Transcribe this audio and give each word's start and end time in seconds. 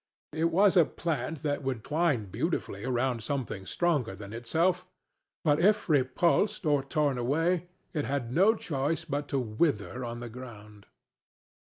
It 0.33 0.45
was 0.45 0.75
a 0.75 0.83
plant 0.85 1.43
that 1.43 1.61
would 1.61 1.83
twine 1.83 2.25
beautifully 2.25 2.87
round 2.87 3.21
something 3.21 3.67
stronger 3.67 4.15
than 4.15 4.33
itself; 4.33 4.83
but 5.43 5.59
if 5.59 5.87
repulsed 5.87 6.65
or 6.65 6.81
torn 6.81 7.19
away, 7.19 7.67
it 7.93 8.05
had 8.05 8.33
no 8.33 8.55
choice 8.55 9.05
but 9.05 9.27
to 9.27 9.37
wither 9.37 10.03
on 10.03 10.19
the 10.19 10.27
ground. 10.29 10.87